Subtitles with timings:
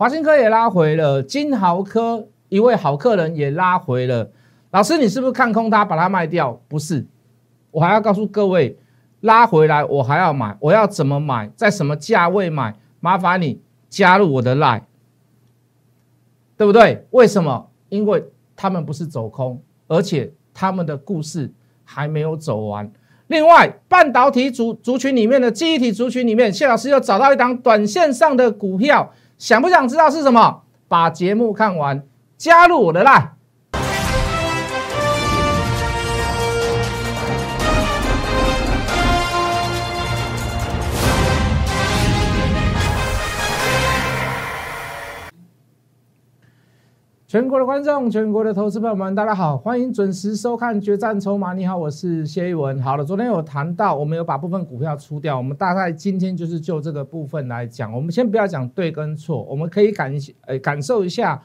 [0.00, 4.30] 华新科也拉回了，金豪科一位好客人也拉回了。
[4.70, 6.58] 老师，你是不是看空它，把它卖掉？
[6.68, 7.04] 不是，
[7.70, 8.78] 我还要告诉各位，
[9.20, 12.74] 拉回来我还要买，我要怎么买，在什么价位买？
[13.00, 13.60] 麻烦你
[13.90, 14.84] 加入我的 line，
[16.56, 17.06] 对不对？
[17.10, 17.68] 为什么？
[17.90, 18.24] 因为
[18.56, 21.52] 他们不是走空，而且他们的故事
[21.84, 22.90] 还没有走完。
[23.26, 29.12] 另外，半导体族族群里面的记忆体族群里面，谢老师又找到一档短线上的股票。
[29.40, 30.60] 想不想知道是什么？
[30.86, 33.32] 把节目看完，加入我的赖。
[47.30, 51.52] 全国的观众，全国的投资朋友们，大家好，欢迎准时收看《决战筹码》。
[51.54, 52.82] 你好，我是谢一文。
[52.82, 57.94] 好了，昨天有谈到，我们有把部分股票出掉，我们大概今天就是就这个部分来讲。
[57.94, 60.12] 我们先不要讲对跟错，我们可以感
[60.44, 61.40] 呃感受一下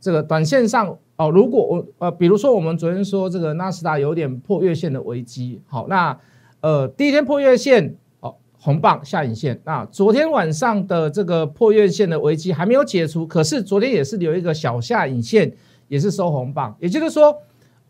[0.00, 1.28] 这个短线上哦。
[1.28, 6.18] 如果我呃，比如说我们昨天说这个纳斯达有点破月线的危机，好，那
[6.62, 7.94] 呃第一天破月线。
[8.58, 15.52] 红棒下影线，那昨天晚上的这个破月线的危机还没有解除，可是昨天也是留一个小下影线，
[15.88, 17.36] 也是收红棒，也就是说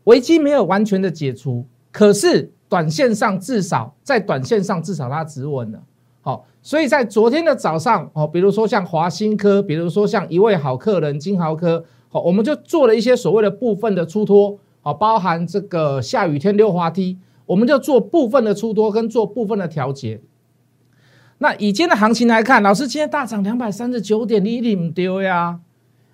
[0.05, 5.81] 危机没有完全的解除，可是短线上至少在短线上至少它止稳了。
[6.21, 20.21] 好，所以在昨天的早上，哦，比如说像华新科，比如说像一位好客人金豪科，好，我们就做了一些所谓的部分的出脱，好，包含这个下雨天溜滑梯，我们就做部分的出脱跟做部分的调节。
[21.39, 25.61] 那以今天的行情来看，老师今天大涨两百三十九点，你一定丢呀？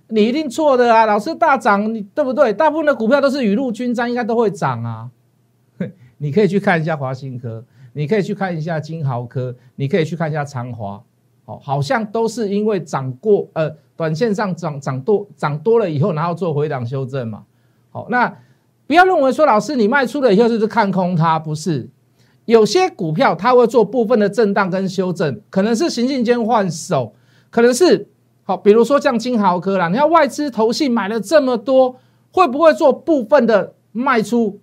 [0.08, 1.06] 你一定错的啊！
[1.06, 2.52] 老师大涨，你对不对？
[2.52, 5.08] 大部分的股票都是雨露均沾，应该都会涨啊。
[6.18, 7.64] 你可以去看一下华新科，
[7.94, 11.02] 你可以去看一下金豪科，你可以去看一下长华，
[11.46, 17.44] 好，好像都是因为涨过，呃，短线上涨涨多涨多了以后，然后做回档修正嘛。
[17.90, 18.36] 好，那
[18.86, 21.88] 不要认为说老师你卖出了以后就是看空它，不是。
[22.44, 27.14] 有些股票它会做部分的震荡跟修正，可能是行进间换手，
[27.50, 28.08] 可能是
[28.44, 31.96] 好，比如说像金豪科啦，你看外资投信买了这么多，
[32.32, 34.58] 会不会做部分的卖出？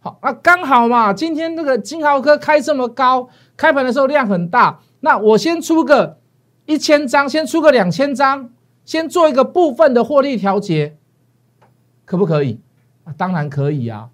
[0.00, 6.18] 好，那刚好嘛，今天那个金豪科开这么高，开盘的时候量很大，那我先出个
[6.66, 8.50] 一千张，先出个两千张，
[8.84, 10.96] 先做一个部分的获利调节，
[12.04, 12.60] 可不可以？
[13.02, 14.10] 啊，当然可以啊，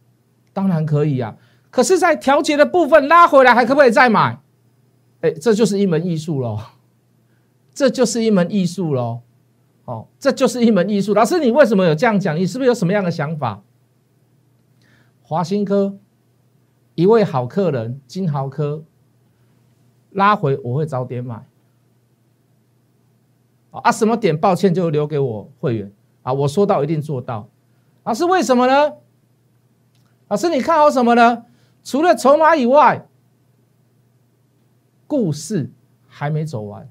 [0.54, 1.36] 当然可以啊。
[1.74, 4.38] 可是，在调节的部分拉回来，还可不可以再买？
[5.22, 6.56] 哎，这就是一门艺术喽，
[7.74, 9.22] 这就是一门艺术喽。
[9.84, 11.12] 哦，这就是一门艺术。
[11.14, 12.36] 老师，你为什么有这样讲？
[12.36, 13.60] 你是不是有什么样的想法？
[15.24, 15.98] 华兴科
[16.94, 18.84] 一位好客人金豪科
[20.12, 21.44] 拉回，我会早点买。
[23.72, 24.38] 啊，什么点？
[24.38, 25.92] 抱歉，就留给我会员
[26.22, 26.32] 啊。
[26.32, 27.48] 我说到一定做到。
[28.04, 28.92] 老师，为什么呢？
[30.28, 31.46] 老师，你看好什么呢？
[31.84, 33.06] 除了筹码以外，
[35.06, 35.70] 故事
[36.08, 36.88] 还没走完，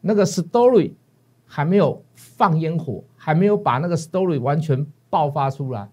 [0.00, 0.94] 那个 story
[1.44, 5.90] 还没有放烟火，还没有把那个 story 完全爆发出来。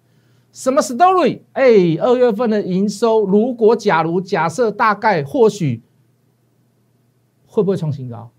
[0.53, 1.41] 什么 story？
[1.51, 5.84] 哎，二月份的营收，如果假如假设大概或许
[7.45, 8.31] 会不会创新高？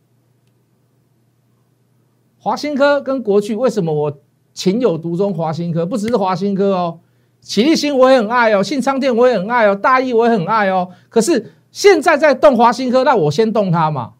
[2.38, 4.18] 华新科跟国巨为什么我
[4.54, 5.34] 情有独钟？
[5.34, 7.00] 华新科不只是华新科哦。
[7.40, 10.88] 齐力新我也很爱哦，信昌店我也很爱哦，大益我也很爱哦。
[11.08, 14.14] 可是现在在动华新科，那我先动它嘛。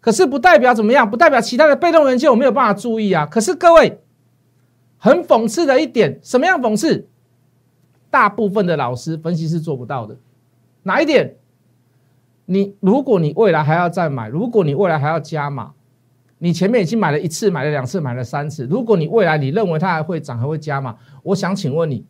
[0.00, 3.26] 可是不代表怎么样，不代表其他的被动元件我没有办法注意啊。
[3.26, 4.00] 可是各位，
[4.98, 7.08] 很讽刺的一点，什么样讽刺？
[8.10, 10.16] 大部分的老师分析是做不到的。
[10.82, 11.36] 哪一点？
[12.46, 15.72] 你如果你未来还要再买，如果你未来还要加码，
[16.38, 22.04] 你前面已经买了一次、买了两次、买了三次，如果你未来你认为它还会涨、还会加码，我想请问你。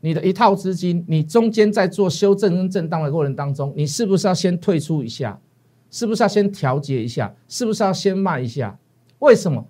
[0.00, 5.38] 你的一套资金，你中间在做修正跟震荡的过程当中，你是不是要先退出一下？
[5.90, 7.34] 是不是要先调节一下？
[7.48, 8.78] 是不是要先卖一下？
[9.20, 9.66] 为什么？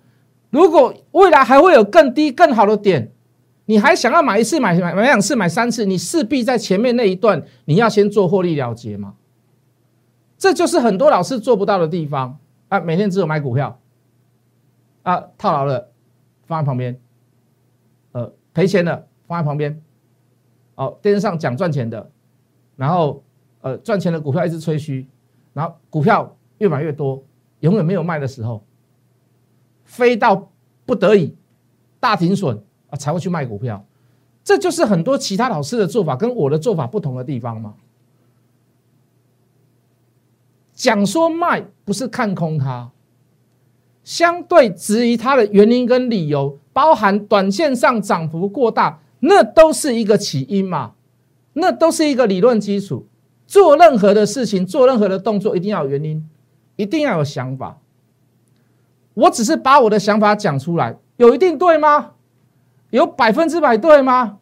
[0.49, 3.11] 如果未来还会有更低、更好的点，
[3.65, 9.15] 你还想要买一次、买买买两次、买三次，你势必在前面那一段你要先做获利了结嘛？
[10.37, 12.37] 这就是很多老师做不到的地方
[12.69, 12.79] 啊！
[12.79, 13.79] 每天只有买股票
[15.03, 15.89] 啊，套牢了
[16.45, 16.99] 放在旁边，
[18.11, 19.81] 呃，赔钱了放在旁边。
[20.77, 22.09] 哦，电视上讲赚钱的，
[22.75, 23.23] 然后
[23.61, 25.07] 呃赚钱的股票一直吹嘘，
[25.53, 27.23] 然后股票越买越多，
[27.61, 28.63] 永远没有卖的时候，
[29.83, 30.49] 非到
[30.85, 31.35] 不得已
[31.99, 33.83] 大停损啊才会去卖股票，
[34.43, 37.73] 这就是很多其他老师的做法跟我的做法不同的地方嘛。
[40.73, 42.91] 讲说卖不是看空它，
[44.03, 50.93] 相对质疑它的原因跟理由，包含短线上涨幅过大，那都是一个起因嘛，
[51.53, 53.07] 那都是一个理论基础。
[53.45, 56.27] 做任何的事情，做任何的动作，一定要有原因，
[56.75, 57.77] 一定要有想法。
[59.13, 62.11] 我只是把我的想法讲出来，有一定对吗？
[62.89, 64.39] 有百分之百对吗？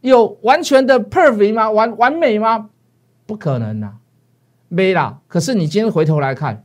[0.00, 1.70] 有完全的 perfect 吗？
[1.70, 2.70] 完完美吗？
[3.26, 3.94] 不可能啊，
[4.68, 5.20] 没啦。
[5.28, 6.64] 可是你今天回头来看，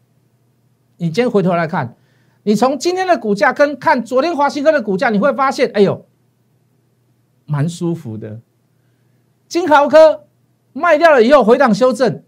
[0.97, 1.95] 你今天回头来看，
[2.43, 6.05] 你从今天的股价跟看昨天华兴科的股价，你会发现，哎呦，
[7.45, 8.39] 蛮舒服的。
[9.47, 10.25] 金豪科
[10.73, 12.23] 卖掉了以后回档修正，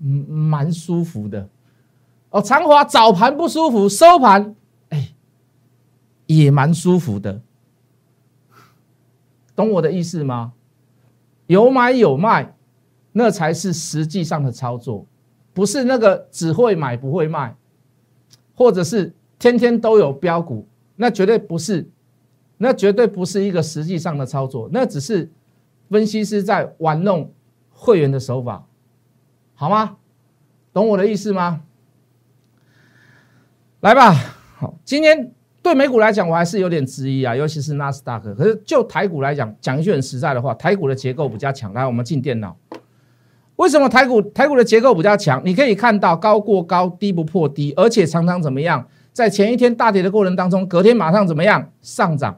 [0.00, 1.48] 嗯，蛮舒服的。
[2.30, 4.54] 哦，长华早盘不舒服，收盘，
[4.90, 5.12] 哎，
[6.26, 7.40] 也蛮舒服的。
[9.54, 10.52] 懂我的意思吗？
[11.46, 12.54] 有买有卖，
[13.12, 15.04] 那才是实际上的操作，
[15.52, 17.54] 不是那个只会买不会卖，
[18.54, 20.66] 或者是天天都有标股，
[20.96, 21.86] 那绝对不是，
[22.62, 25.28] 那绝对不是一个实际上的操作，那只是
[25.90, 27.32] 分析师在玩弄
[27.70, 28.64] 会员的手法，
[29.54, 29.96] 好吗？
[30.72, 31.62] 懂我的意思吗？
[33.80, 34.14] 来吧，
[34.56, 35.32] 好，今天。
[35.60, 38.34] 对美股来讲，我还是有点质疑啊，尤其是纳斯达克。
[38.34, 41.72] 可是就台股来讲，讲一句很实在的话，台股的结构比较强。
[41.72, 42.56] 来，我们进电脑，
[43.54, 45.40] 为什么台股台股的结构比较强？
[45.44, 48.84] 你可以看到高过高，低不破低，而且常常怎么样？
[49.12, 52.36] 在前一天大跌的过程当中，隔天马上怎么样上涨？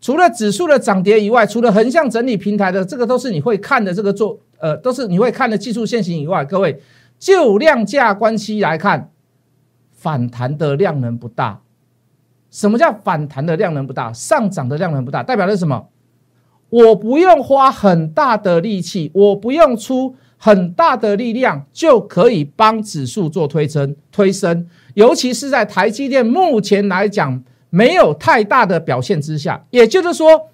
[0.00, 6.80] 除了指数的涨跌以外，除了横向整理平台的这个都是你会看的这个做呃，都是你会看的技术线型以外，各位
[7.18, 9.10] 就量价关系来看，
[9.92, 11.60] 反弹的量能不大。
[12.50, 15.88] 什么叫反弹的量能不大，上涨的量能不大，代表的是什么？
[16.70, 24.66] 我不用花很大的力气，我不用出很大的力量，就可以帮指数做推升推升。
[24.94, 30.48] 尤其是在台积电目前来讲没有太大的表现之下，也就是说，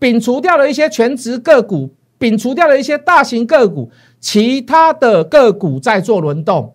[0.00, 3.90] 摒除掉了一些全职个股，摒除掉了一些大型个股，
[4.20, 6.74] 其他的个股在做轮动，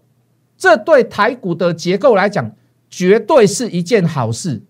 [0.58, 2.52] 这对台股的结构来讲。
[2.96, 4.62] 绝对是一件好事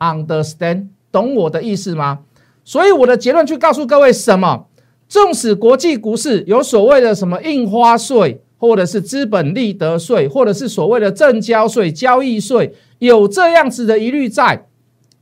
[0.00, 2.18] ，understand 懂我的意思吗？
[2.64, 4.66] 所以我的结论去告诉各位什么？
[5.08, 14.66] 纵使国际股市有所谓的什么印花税，或者是资本利得税，或者是所谓的正交税、交易税，有这样子的疑虑在，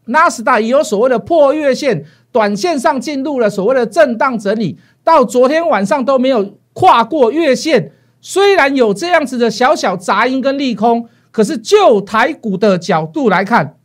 [0.07, 11.09] 纳斯达也有所谓的破月线，短线上进入了所谓的震荡整理，到昨天晚上都没有跨过月线，虽然有这样子的小小杂音跟利空。
[11.31, 13.77] 可是就台股的角度来看，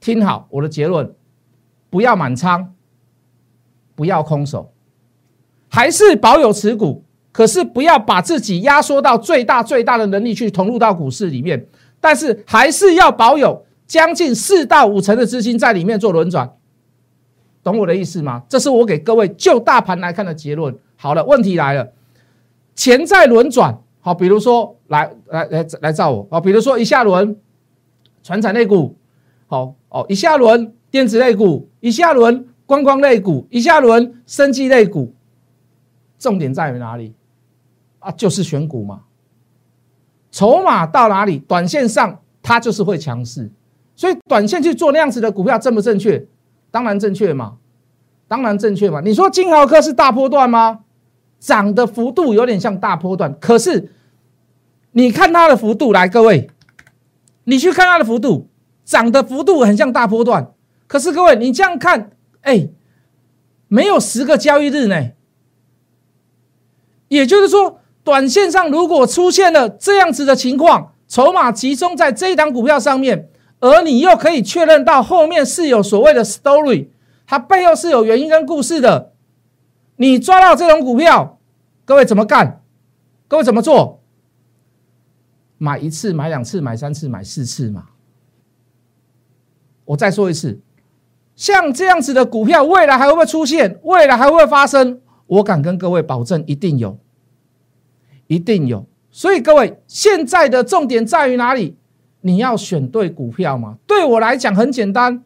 [0.00, 1.14] 听好我的结论：
[1.90, 2.72] 不要满仓，
[3.94, 4.72] 不要空手，
[5.68, 7.03] 还是保有持股。
[7.34, 11.66] 可是不要把自己压缩到最大最大的能力去投入到股市里面，
[12.00, 16.48] 但是还是要保有将近四到五成的资金在里面做轮转。
[17.64, 18.44] 懂我的意思吗？
[18.48, 20.72] 这是我给各位就大盘来看的结论。
[20.94, 21.92] 好了，问题来了，
[22.76, 23.76] 钱在轮转。
[24.00, 27.36] 好，比如说来来来来照我哦，比如说一下轮，
[28.22, 28.96] 船产类股，
[29.48, 35.12] 好哦，一下轮电子类股，一下轮观光类股，一下轮生技类股，
[36.18, 37.12] 重点在于哪里
[38.04, 38.12] 啊？
[38.12, 39.02] 就是选股嘛，
[40.30, 43.50] 筹码到哪里，短线上它就是会强势，
[43.96, 46.26] 所以短线去做那样子的股票正不正确？
[46.70, 47.56] 当然正确嘛，
[48.28, 49.00] 当然正确嘛。
[49.00, 50.80] 你说金豪科是大波段吗？
[51.38, 53.90] 涨的幅度有点像大波段，可是
[54.92, 56.50] 你看它的幅度，来各位，
[57.44, 58.48] 你去看它的幅度，
[58.84, 60.52] 涨的幅度很像大波段，
[60.86, 62.68] 可是各位你这样看，哎，
[63.68, 65.10] 没有十个交易日呢，
[67.08, 73.30] 也就是说，短线上如果出现了这样子的情况，筹码集中在这一档股票上面，
[73.60, 76.88] 而你又可以确认到后面是有所谓的 story，
[77.26, 79.12] 它背后是有原因跟故事的。
[79.96, 81.38] 你抓到这种股票，
[81.84, 82.60] 各位怎么干？
[83.26, 84.02] 各位怎么做？
[85.56, 87.86] 买一次，买两次，买三次，买四次嘛。
[89.86, 90.60] 我再说一次，
[91.36, 93.78] 像这样子的股票，未来还会不会出现？
[93.84, 95.00] 未来还会不会发生？
[95.26, 96.98] 我敢跟各位保证，一定有，
[98.26, 98.86] 一定有。
[99.10, 101.76] 所以各位，现在的重点在于哪里？
[102.22, 103.76] 你要选对股票嘛？
[103.86, 105.22] 对我来讲很简单。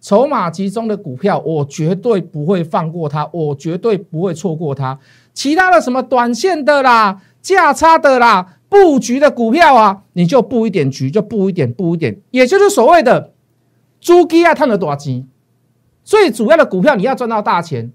[0.00, 4.98] 筹码集中的股票，我绝对不会放过它，我绝对不会错过它。
[5.32, 13.32] 其他的什么短线的啦、价差的啦、布局的股票啊，你就布一点局，就布一点，布一点，也就是所谓的
[13.98, 15.26] 猪鸡啊，赚了多少钱？
[16.04, 17.90] 最主要的股票你要赚到大钱。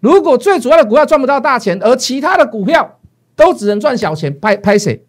[0.00, 2.99] 如果最主要的股票赚不到大钱，而其他的股票
[3.36, 5.04] 都只能赚小钱，拍拍谁？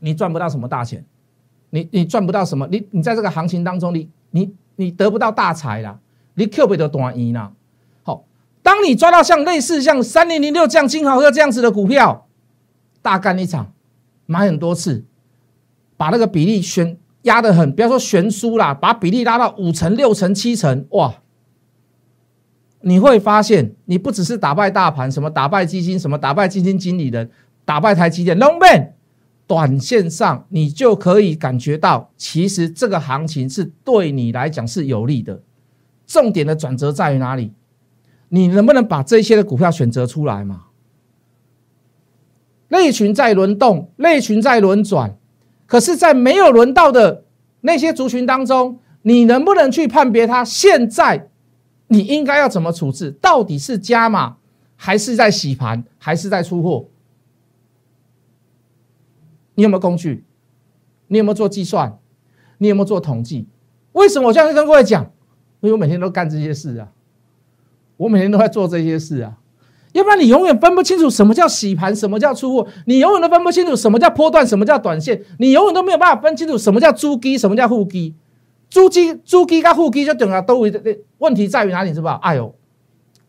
[0.00, 1.04] 你赚不到什么大钱，
[1.70, 5.98] 你你赚不到什么，你你在这个行情当中，你你你得不到大财啦，
[6.34, 7.52] 你 Q 不得短一啦。
[8.02, 8.24] 好，
[8.62, 12.26] 当你抓到像类似像三零零六这样金豪科这样子的股票，
[13.02, 13.72] 大干一场，
[14.26, 15.04] 买很多次，
[15.96, 21.14] 把那个比例悬压得很，不要说悬殊啦，把比例拉到五成、六成、七成，哇！
[22.82, 27.30] 你会发现，你不只是打败大盘，什么打败基金，什么打败基金经理人，
[27.64, 28.94] 打败台积电，long man，
[29.46, 35.42] 短线上你就可以感觉到，其实这个行情是对你来讲是有利的。
[36.06, 37.52] 重点的转折在于哪里？
[38.30, 40.66] 你能不能把这些的股票选择出来嘛？
[42.68, 45.16] 类群在轮动，类群在轮转，
[45.66, 47.24] 可是，在没有轮到的
[47.62, 51.29] 那些族群当中，你能不能去判别它现在？
[51.92, 53.10] 你应该要怎么处置？
[53.20, 54.36] 到底是加码，
[54.76, 56.86] 还是在洗盘，还是在出货？
[59.56, 60.24] 你有没有工具？
[61.08, 61.98] 你有没有做计算？
[62.58, 63.48] 你有没有做统计？
[63.90, 65.02] 为什么我这样跟各位讲？
[65.60, 66.92] 因为我每天都干这些事啊，
[67.96, 69.38] 我每天都在做这些事啊。
[69.92, 78.14] 要不然你永远分不清楚什么叫洗盘，什么叫出货，你永远都分不清楚什么叫波段，什么叫短线，你永远都没有办法分清楚什么叫猪基，什么叫护基。
[78.70, 80.80] 猪基、猪基跟护基就等于都为的
[81.18, 81.92] 问题在于哪里？
[81.92, 82.18] 是吧？
[82.22, 82.54] 哎呦，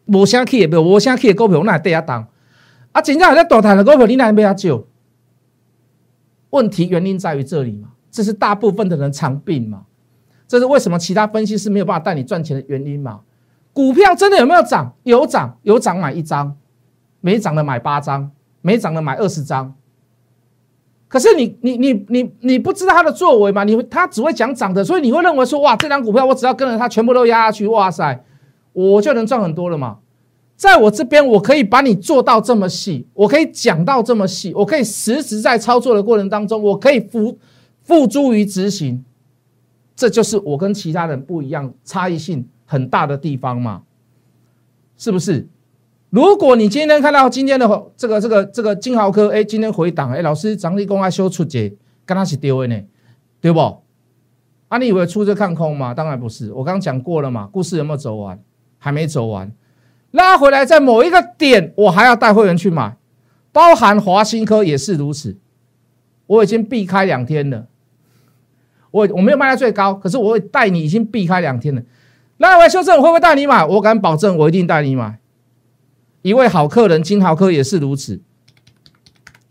[0.05, 2.27] 无啥起的，无啥起的股票，我哪对下当？
[2.91, 4.87] 啊，真正还在大谈的股票，你哪买下救？
[6.51, 7.89] 问题原因在于这里嘛？
[8.11, 9.83] 这是大部分的人常病嘛？
[10.47, 13.21] 这是为什么其他分析师没有办法带你赚钱的原因嘛？
[13.73, 14.93] 股票真的有没有涨？
[15.03, 16.55] 有涨，有涨买一张，
[17.21, 18.29] 没涨的买八张，
[18.61, 19.73] 没涨的买二十张。
[21.11, 23.65] 可是你你你你你不知道他的作为嘛？
[23.65, 28.23] 你他只会讲涨的，所以你会认为说哇，这张股票我只要跟着他全部都压下去，哇塞，
[28.71, 29.97] 我就能赚很多了嘛？
[30.55, 37.37] 在我这边，我可以把你做到这么细，我可以讲到这么细，我可以实时在操作的过程当中，我可以付
[37.81, 39.03] 付诸于执行，
[39.97, 43.81] 这就是我跟其他人不一样、差异性很大的地方嘛？
[44.95, 45.45] 是不是？
[46.11, 47.65] 如果你今天看到今天的
[47.95, 51.73] 这个这个这个金豪科，哎，今天回档，哎，老师张立公还修出节，
[52.05, 52.83] 跟他是丢的呢，
[53.39, 53.81] 对不？
[54.67, 55.93] 啊，你以为出这看空吗？
[55.93, 58.37] 当然不是，我刚讲过了嘛，故事有没有走完？
[58.77, 59.49] 还没走完，
[60.11, 62.97] 拉回来在某一个点，我还要带会员去买，
[63.53, 65.37] 包含华新科也是如此，
[66.27, 67.67] 我已经避开两天了，
[68.91, 71.81] 我我没有卖到最高，可是我会带你已经避开两天了，
[72.35, 73.63] 拉回来修正，我会不会带你买？
[73.65, 75.20] 我敢保证，我一定带你买。
[76.21, 78.19] 一位好客人金豪科也是如此，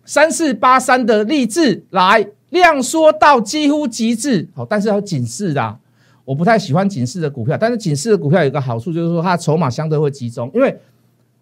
[0.04, 5.78] 三四八三的励志来量缩到几乎极致，好，但是要警示的，
[6.24, 10.78] 我不太喜欢警示的股票，但是警示的股票有一个好处，就是说它筹码相对会集中，因为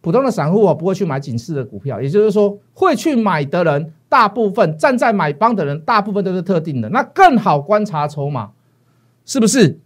[0.01, 8.51] 普通的散户啊不会去买警示的股票，也就是说会去买的人，大部分站在买方的人，大部分都是特定的，那更好观察筹码，
[9.27, 9.79] 是不是？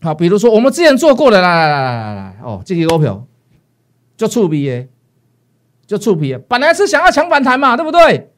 [0.00, 3.26] 好，比如说我们之前做过的，来来来来来来，哦，这个股票。
[4.18, 4.88] 就触皮耶，
[5.86, 6.38] 就触皮耶。
[6.38, 8.32] 本来是想要抢反弹嘛，对不对？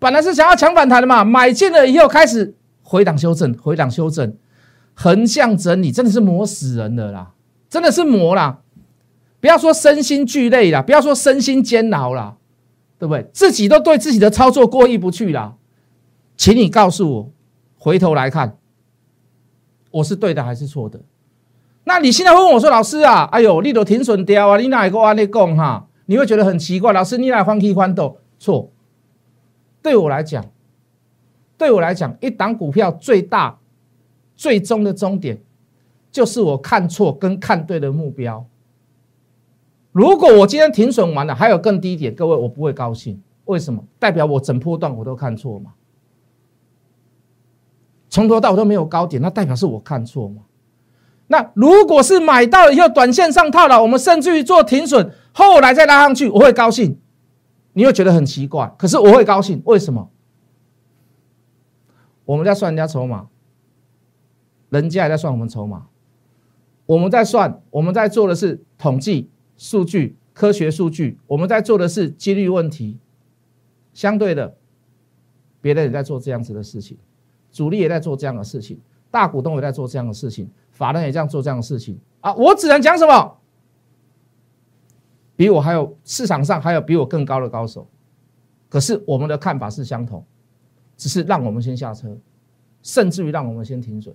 [0.00, 4.34] 本来是想要抢反弹的嘛，买进了以后开始回档修正，回档修正，
[4.94, 7.34] 横向整理，真的是磨死人的啦，
[7.68, 8.62] 真的是磨啦。
[9.40, 12.36] 不要说身心俱累啦，不要说身心煎熬啦，
[12.98, 13.28] 对不对？
[13.32, 15.56] 自己都对自己的操作过意不去啦，
[16.36, 17.32] 请你告诉我，
[17.76, 18.56] 回头来看，
[19.90, 20.98] 我是对的还是错的？
[21.88, 25.88] 那你现在会问我说：“老师啊，哎呦，你都停损掉啊，你哪一个安利讲哈？
[26.04, 26.92] 你会觉得很奇怪。
[26.92, 28.70] 老师，你来欢喜欢斗错？
[29.80, 30.44] 对我来讲，
[31.56, 33.58] 对我来讲，一档股票最大、
[34.36, 35.40] 最终的终点，
[36.12, 38.44] 就是我看错跟看对的目标。
[39.92, 43.18] 如果我今天停损完了，还有更低点，各位我不会高兴。
[43.46, 43.82] 为什么？
[43.98, 45.72] 代表我整波段我都看错嘛？
[48.10, 50.42] 从头到尾都没有高点，那代表是我看错嘛？
[51.28, 56.98] 那如果是买到了以后短线上套了，我们甚至于做停损，后来再拉上去，我会高兴。
[57.74, 60.10] 你会觉得很奇怪，可是我会高兴，为什么？
[62.24, 63.28] 我们在算人家筹码，
[64.70, 65.86] 人家也在算我们筹码。
[66.86, 72.98] 我们在算，我们在做的是统计数据、科学数据，我们在做的是几率问题。
[73.92, 74.56] 相对的，
[75.60, 76.96] 别人也在做这样子的事情，
[77.52, 78.80] 主力也在做这样的事情，
[79.10, 80.50] 大股东也在做这样的事情。
[80.70, 82.32] 法人也这样做这样的事情啊！
[82.34, 83.36] 我只能讲什么？
[85.34, 87.88] 比我还有市场上还有比我更高的高手，
[88.68, 90.24] 可是我们的看法是相同，
[90.96, 92.16] 只是让我们先下车，
[92.82, 94.14] 甚至于让我们先停损，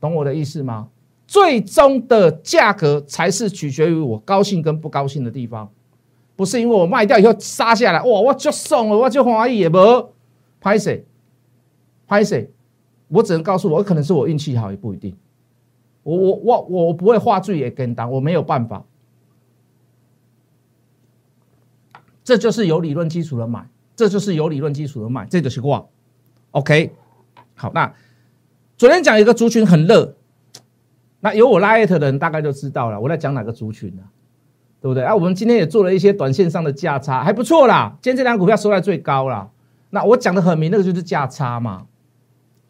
[0.00, 0.88] 懂我的意思吗？
[1.26, 5.70] 最终的价格才是取决于我高兴跟不高兴的地方，
[6.36, 9.78] 不是因为我卖掉以后杀下来，哇，我就送了，我就欢喜也不
[10.58, 11.06] 拍谁
[12.06, 12.50] 拍谁，
[13.10, 15.14] 我只能告诉我，可能是我运气好，也不一定。
[16.02, 18.84] 我我我我不会画最也跟单，我没有办法。
[22.24, 25.84] 这就是有理论基础的买，这就是有理论基础的买，这就是挂。
[26.52, 26.92] OK，
[27.54, 27.92] 好，那
[28.76, 30.14] 昨天讲一个族群很热，
[31.20, 34.02] 那有我拉艾特的人大概就知道了，我在讲哪个族群呢？
[34.80, 35.02] 对不对？
[35.04, 37.98] 啊，我们今天也做了一些短线上的价差，还不错啦。
[38.00, 39.50] 今天这两股票收在最高了。
[39.90, 41.86] 那我讲的很明，那个就是价差嘛，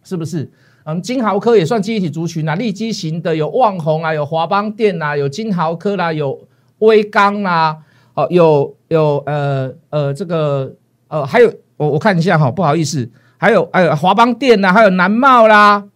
[0.02, 0.50] 是不是？
[0.84, 7.76] 嗯，金豪科也算记忆体族群啊，利基型的有旺宏啊，有华邦电啊，有金豪科啦，有威刚啦，
[8.14, 10.74] 哦，有有呃呃这个
[11.08, 15.86] 呃还有我我看一下哈，不好意思，还有还有华邦电呐，还有南茂啦。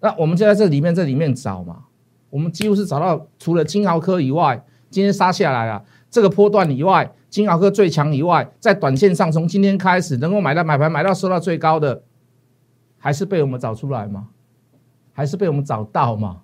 [0.00, 1.84] 那我们就在这里面这里面找嘛。
[2.28, 12.04] 我们几乎是找到除了金豪科以外，今天杀下来了这个波段以外，金豪科最强以外，在短线上从今天开始能够买到买盘买到收到最高的，
[12.98, 14.28] 还是被我们找出来吗？
[15.14, 16.42] 还是被我们找到吗？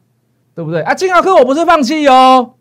[0.54, 0.94] 对不对啊？
[0.94, 2.54] 金豪科我不是放弃哟，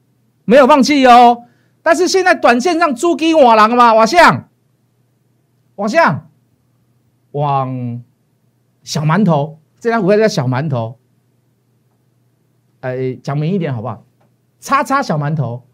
[0.44, 1.46] 没有放弃哟，
[1.82, 4.50] 但是现在短线上猪鸡瓦狼嘛，往向，
[5.76, 6.30] 往向，
[7.32, 8.04] 往
[8.84, 11.00] 小馒头，这张股票叫小馒头。
[12.82, 14.04] 哎，讲明一点好不好？
[14.60, 15.67] 叉叉小馒头，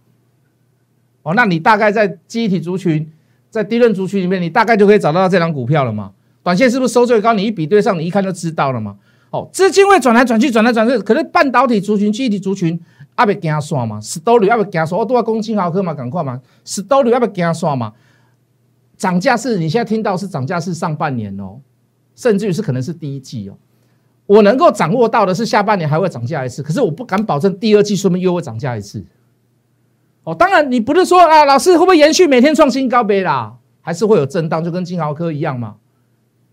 [1.24, 3.10] 哦，那你大概在记忆体族群，
[3.50, 6.12] 在低润族群里面，你大概就可以找到这张股票了嘛？
[6.44, 7.34] 短线是不是收最高？
[7.34, 8.98] 你一比对上，你一看就知道了嘛？
[9.32, 12.80] 哦，资金会转来转去，转来转去，可是半导体族群、记忆体族群，
[13.16, 17.94] 阿不惊刷嘛？story 阿不惊刷，我都要攻金豪科嘛，赶快嘛？story 阿不惊刷嘛？
[18.98, 21.60] 涨价是你现在听到是涨价是上半年哦，
[22.16, 23.56] 甚至于是可能是第一季哦。
[24.26, 29.04] 我能够掌握到的是下半年还会涨价一次，可是我不敢保证第二季说明又会涨价一次。
[30.24, 33.56] 哦，当然你不是说啊，老师会不会延续每天创新高杯啦？
[33.82, 35.76] 还是会有震荡，就跟金豪科一样嘛，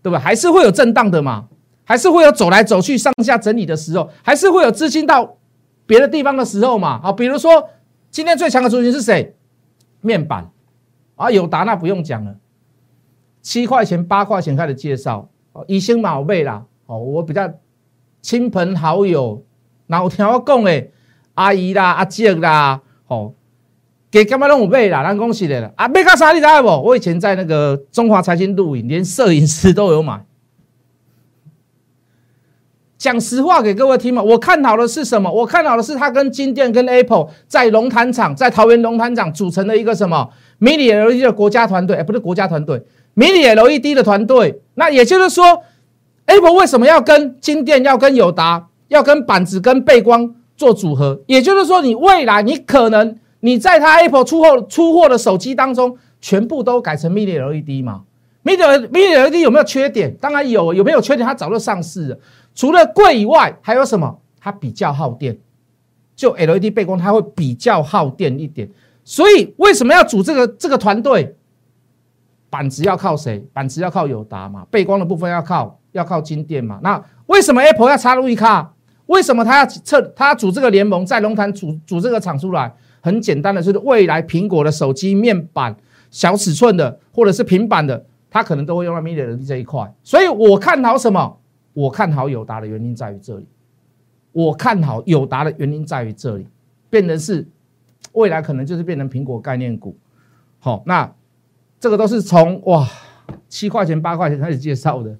[0.01, 0.19] 对吧？
[0.19, 1.47] 还是会有震荡的嘛，
[1.85, 5.37] 还是会有走来走去上下整理的时候，还是会有资金到
[5.85, 6.99] 别的地方的时候嘛。
[7.01, 7.69] 好，比如说
[8.09, 9.35] 今天最强的族群是谁？
[10.01, 10.49] 面板
[11.15, 12.35] 啊，友达那不用讲了，
[13.41, 16.65] 七块钱八块钱开始介绍，哦，以星宝贝啦。
[16.87, 17.49] 哦，我比较
[18.21, 19.45] 亲朋好友，
[19.87, 20.87] 然后听我讲的
[21.35, 23.33] 阿姨啦、阿姐啦，哦，
[24.11, 25.01] 给干嘛拢有买啦？
[25.03, 25.71] 咱恭喜的啦！
[25.77, 26.67] 啊，买干啥你知道不？
[26.67, 30.25] 我以前在那个中华财经录影，连摄影师都有买。
[32.97, 35.31] 讲实话给各位听嘛，我看好的是什么？
[35.31, 41.95] 我看好的是他跟金店、跟 Apple 在龙潭厂，在桃园龙潭厂组成的一个什么 Mini LED 的国家团队？
[41.95, 42.83] 哎，不是国家团队
[43.15, 44.61] ，Mini LED 的团队。
[44.75, 45.63] 那也就是说。
[46.27, 51.19] Apple 为什么要跟金电、要跟友达、要跟板子、跟背光做组合？
[51.25, 58.03] 也就是说，你未来你可能你在它 Apple 出货出货的手机当中，全部都改成 Mini LED 嘛
[58.43, 60.15] ？Mini Mini LED 有没有缺点？
[60.17, 60.73] 当然有。
[60.73, 61.27] 有没有缺点？
[61.27, 62.17] 它早就上市了。
[62.55, 64.19] 除了贵以外，还有什么？
[64.39, 65.37] 它比较耗电。
[66.15, 68.69] 就 LED 背光，它会比较耗电一点。
[69.03, 71.35] 所以为什么要组这个这个团队？
[72.49, 73.39] 板子要靠谁？
[73.53, 74.65] 板子要靠友达嘛？
[74.69, 75.77] 背光的部分要靠。
[75.93, 76.79] 要靠金店嘛？
[76.81, 78.73] 那为什么 Apple 要插入一卡？
[79.07, 80.01] 为什么他要测？
[80.15, 82.73] 他要组这个联盟，在龙潭组组这个厂出来？
[83.01, 85.75] 很简单的，就是未来苹果的手机面板
[86.09, 89.93] 小尺寸的，或者是平板的，它可能都会用到 Mini LED 这一块。
[90.03, 91.39] 所以我看好什么？
[91.73, 93.47] 我看好友达的原因在于这里。
[94.33, 96.47] 我看好友达的原因在于这里，
[96.89, 97.47] 变成是
[98.13, 99.97] 未来可能就是变成苹果概念股。
[100.59, 101.13] 好，那
[101.79, 102.87] 这个都是从哇
[103.49, 105.17] 七块钱八块钱开始介绍的。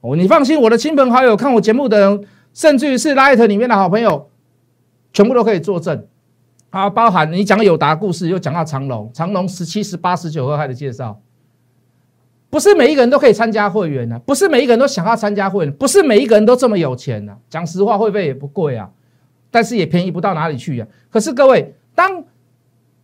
[0.00, 4.30] 哦你放心，我的亲朋好友看我节目的人，甚至于是 Light 里面的好朋友，
[5.12, 6.06] 全部都可以作证。
[6.70, 11.20] 啊，包含你讲友达故事，又讲到长隆，长隆十七、十八、十九号开始介绍，
[12.50, 17.36] 不是每一个人都可以参加会员的，不是每一个人都想要参加会员，不是每一个人都这么有钱的。
[17.48, 18.90] 讲实话，会费也不贵啊，
[19.50, 20.86] 但是也便宜不到哪里去呀。
[21.10, 22.24] 可是各位，当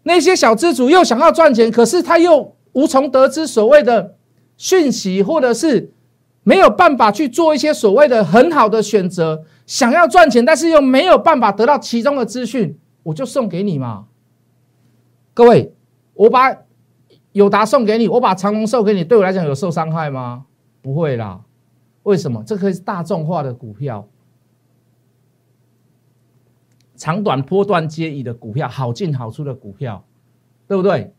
[0.03, 4.17] 那些小资主又想要赚钱，可是他又无从得知所谓的
[4.57, 5.93] 讯息，或者是。
[6.45, 14.09] 没有办法去做一些所谓的很好的选择，想要赚钱，但是又没有办法得到其中的资讯，我就送给你嘛。
[15.35, 15.75] 各位，
[16.15, 16.57] 我把
[17.33, 20.47] 友达送给你，我把长隆送给你，对我来讲有受伤害吗？
[20.81, 21.45] 不会啦。
[22.03, 22.43] 为什么？
[22.45, 24.09] 这可以是大众化的股票，
[26.97, 30.05] 长短波段皆宜的股票，好进好出的股票，
[30.67, 31.15] 对不对？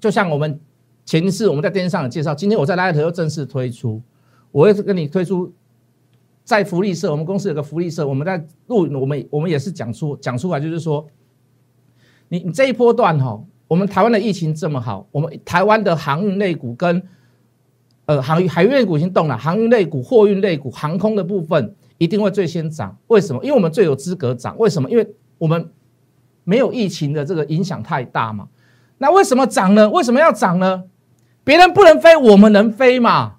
[0.00, 0.60] 就像我们
[1.04, 4.02] 前一次我们在电视上有介绍，今天我在拉头又正式推出。
[4.50, 5.52] 我会跟你推出，
[6.48, 11.06] 在福利社，我们公司有个福利社，我们在录，我们我们也是讲出讲出来，就是说，
[12.28, 17.02] 你你这一波段哈，我们台湾的疫情这么好，我们台湾的航运类股跟
[18.06, 22.96] 呃航运海运类股已经动了，航运类股、货运类股、航空的部分一定会最先涨。
[23.08, 23.44] 为什么？
[23.44, 24.56] 因为我们最有资格涨。
[24.56, 24.90] 为什么？
[24.90, 25.06] 因为
[25.36, 25.68] 我们
[26.44, 28.48] 没有疫情的这个影响太大嘛。
[28.96, 29.90] 那为什么涨呢？
[29.90, 30.84] 为什么要涨呢？
[31.44, 33.34] 别人不能飞，我们能飞嘛？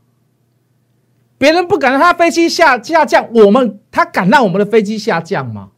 [1.40, 5.72] 别人不敢让他飞机下下降，我们他敢让我们的飞机下降吗？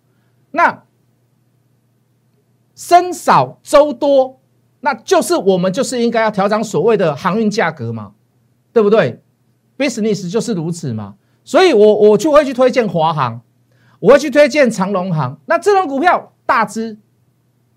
[0.52, 0.84] 那
[2.76, 4.42] 生少周多，
[4.82, 8.12] 那就是我们就是应该要调整所谓的航运价格嘛，
[8.74, 9.22] 对不对
[9.78, 11.16] ？business 就是如此嘛。
[11.44, 13.42] 所以我我就会去推荐华航，
[14.00, 15.40] 我会去推荐长龙航。
[15.46, 16.98] 那这种股票大支。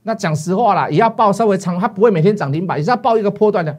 [0.06, 3.78] 那讲实话啦，也要报稍微长，它不会每天涨停板，也是要报一个波段的，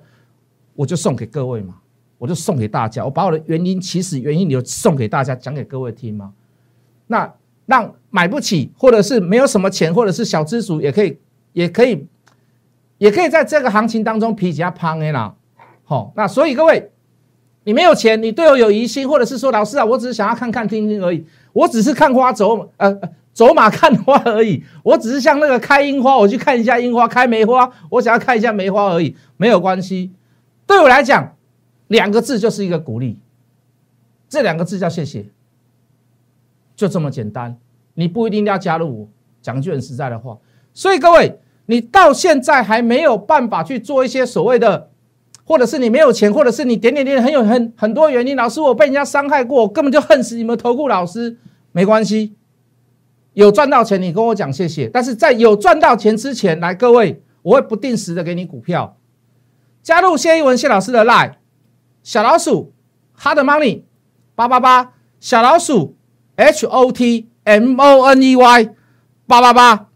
[0.73, 1.75] 我就送给各位嘛，
[2.17, 6.33] 我就送给大家，我把我的原因、起始原因，你就送给大家讲给各位听嘛。
[7.07, 7.31] 那
[7.65, 11.17] 让买不起，或者是没有什么钱，或者是小资族也可以，
[11.53, 12.05] 也可以，
[12.97, 15.33] 也可以在这个行情当中皮一下胖的啦。
[15.83, 16.91] 好，那所以各位，
[17.63, 22.99] 你没有钱，你对我有疑心，或者是说老师啊，我只是想要看看听听而已，我只是看花走，呃。
[23.35, 30.09] 走马看花而已，我只是像那个开樱花，我去看一下樱花开梅花，我想要看一下梅花而已，没有关系。
[30.65, 31.35] 对我来讲，
[31.87, 33.19] 两个字就是一个鼓励，
[34.27, 35.25] 这两个字叫谢谢，
[36.75, 37.57] 就这么简单。
[37.93, 39.07] 你不一定要加入我，
[39.41, 40.37] 讲句很实在的话。
[40.73, 44.89] 所以各位，你到现在还没有办法去做一些所谓的，
[45.45, 48.35] 或者是你没有钱，或者是你点点点很有很很多原因。
[48.35, 51.37] 老师，我被人家伤害过，我根本就恨死你们投顾老师。
[51.71, 52.35] 没关系。
[53.33, 54.87] 有赚到钱，你跟我讲谢谢。
[54.87, 58.97] 但是在有赚到钱之前，来各位，我会不定时的给你股票。
[59.83, 61.33] 加入谢一文谢老师的 line，
[62.05, 62.71] 小老鼠
[63.19, 63.81] hard money
[64.35, 65.95] 八八八，小老鼠
[66.37, 68.69] h o t m o n e y
[69.25, 69.87] 八八八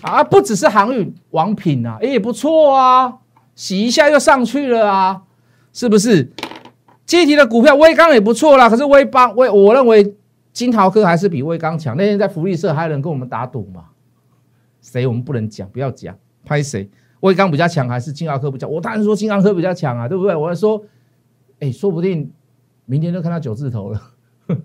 [0.00, 3.18] 啊，不只是航运王品啊，也不错啊，
[3.54, 5.24] 洗一下又上去了啊，
[5.74, 6.32] 是不是？
[7.04, 10.16] 具体的股票威钢也不错啦，可是威邦威，我认为。
[10.54, 11.94] 金豪科还是比威刚强。
[11.98, 13.84] 那天在福利社还有人跟我们打赌嘛？
[14.80, 16.88] 谁我们不能讲，不要讲，拍谁？
[17.20, 18.66] 威刚比较强还是金豪科比较？
[18.66, 20.34] 我当然说金豪科比较强啊，对不对？
[20.34, 20.82] 我说，
[21.60, 22.32] 哎，说不定
[22.84, 24.00] 明天就看到九字头了，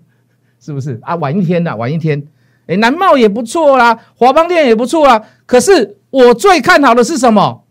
[0.60, 1.14] 是不是啊？
[1.16, 2.26] 晚一天呐，晚一天。
[2.66, 5.24] 哎，南茂也不错啦，华邦店也不错啊。
[5.46, 7.64] 可是我最看好的是什么？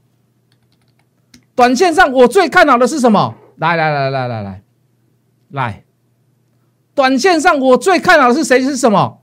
[1.55, 3.35] 短线上我最看好的是什么？
[3.57, 4.63] 来来来来来来
[5.49, 5.85] 来。
[6.93, 8.59] 短线上我最看好的是谁？
[8.61, 9.21] 是什么？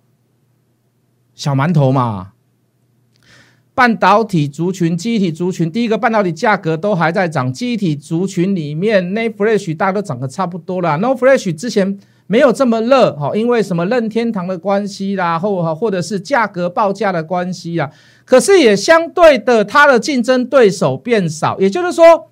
[1.34, 2.32] 小馒头嘛。
[3.78, 7.52] 半导体族群、机体族群，第一个半导体价格都还在涨。
[7.52, 10.96] 机体族群里面，No Flash 大家都涨得差不多了。
[10.96, 17.88] No Flash 之前没有这么热，哈，因为什么任天堂的关系啦，或或者是价格报价的关系啦。
[18.24, 22.26] 可是也相对的，它的竞争对手变少，也就是说。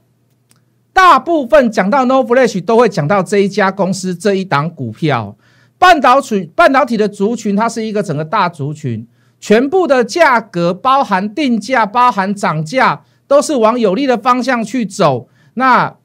[0.93, 5.37] 大部分讲到 No Flash 都会讲到这一家公司这一档股票，
[5.79, 9.07] 半导体半导体的族群，它是一个整个大族群，
[9.39, 15.29] 全部的价格包含定价、包含涨价，都是往有利的方向去走。
[15.55, 15.97] 那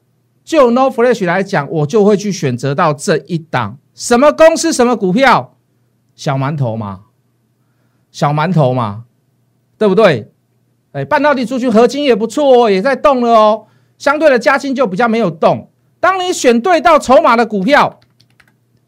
[0.44, 5.56] 就 No Flash 来讲，我就会去选择到这一档什么公司、什么股票，
[6.14, 7.00] 小馒头嘛，
[8.10, 9.04] 小馒头嘛，
[9.78, 10.30] 对不对？
[10.92, 13.66] 哎，半导体出去合金也不错哦，也在动了哦。
[13.96, 15.70] 相对的，加薪就比较没有动。
[16.00, 18.00] 当你选对到筹码的股票，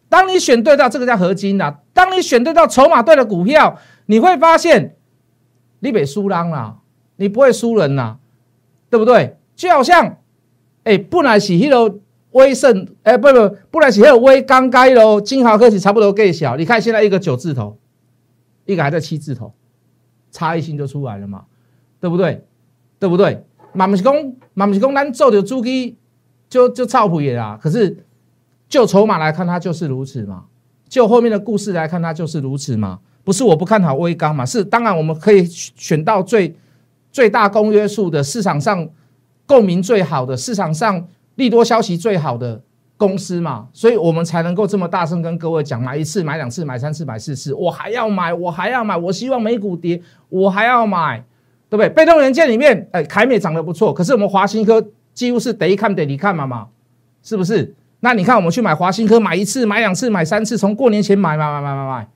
[0.09, 4.97] 当你选对到这个叫合金呐，当你选对到筹码对的股票，你会发现
[5.81, 6.79] 你被输人啦，
[7.17, 8.19] 你不会输人呐，
[8.91, 9.37] 对不对？
[9.55, 10.19] 就好像，
[10.83, 11.99] 哎，不然是迄个
[12.33, 16.57] 威盛，哎，不不，不然是迄个威刚该咯，金豪科技差不多更小。
[16.57, 17.79] 你看现在一个九字头，
[18.65, 19.55] 一个还在七字头，
[20.31, 21.45] 差异性就出来了嘛，
[22.01, 22.45] 对不对？
[22.99, 23.45] 对不对？
[23.73, 24.15] 嘛不是讲，
[24.55, 25.97] 嘛不是讲，咱做的主机
[26.49, 27.59] 就就操谱也啦。
[27.61, 28.05] 可是
[28.69, 30.45] 就筹码来看，它就是如此嘛。
[30.89, 33.01] 就后面的故事来看，它就是如此嘛。
[33.25, 34.47] 不是我不看好微钢嘛？
[34.47, 36.55] 是当然我们可以选到最
[37.11, 38.89] 最大公约数的市场上
[39.47, 42.61] 共鸣最好的市场上利多消息最好的
[42.97, 43.67] 公司嘛。
[43.73, 48.97] 所以我们才能够这么大声跟各位讲：买一次，买两次，买三次，买四次，我还要买，我还要买。
[48.97, 51.25] 我希望美股跌，我还要买。
[51.71, 51.89] 对不对？
[51.89, 56.69] 被动元件里面，哎，凯美涨得不错，可是我们华新科几乎是得一看得你看嘛嘛，
[57.21, 57.75] 是不是？
[57.99, 62.09] 那你看我们去买华新科，买一次、买两次、买三次，从过年前买买买买买买，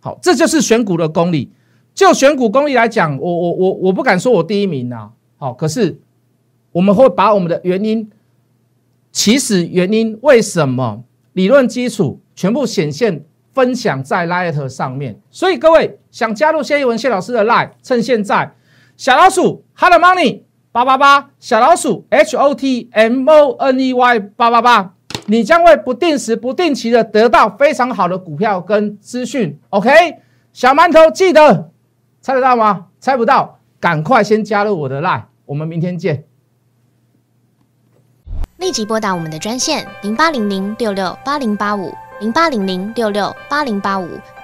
[0.00, 1.50] 好，这就是选股的功力。
[1.94, 6.00] 就选股功力来讲，我我我我不敢说我第一名呐，好，可是
[6.70, 8.08] 我们会把我们的原因、
[9.10, 15.20] 起始原因、为什么、理论基础全部显现分享在 Light 上面。
[15.28, 18.54] 所以各位想加入谢一文谢老师的 Light，趁现在
[18.96, 24.94] 小老鼠 Hot Money 八八八，小老鼠 H O T M O N E Y 八八八，
[25.30, 29.60] 你将会不定时、不定期的得到非常好的股票跟资讯。
[29.68, 29.90] OK，
[30.54, 31.70] 小馒头记得
[32.22, 32.86] 猜得到吗？
[32.98, 36.24] 猜不到，赶快先加入我的 Line，我们明天见。
[38.56, 44.08] 立即拨打我们的专线零八零零六六八零八五零八零零六六八零八五